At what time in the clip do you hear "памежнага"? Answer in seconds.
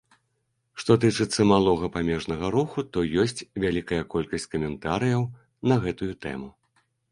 1.97-2.45